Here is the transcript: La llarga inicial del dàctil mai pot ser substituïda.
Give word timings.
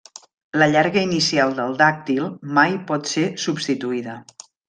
La 0.61 0.67
llarga 0.69 1.01
inicial 1.07 1.53
del 1.59 1.75
dàctil 1.83 2.31
mai 2.59 2.75
pot 2.89 3.13
ser 3.13 3.27
substituïda. 3.45 4.19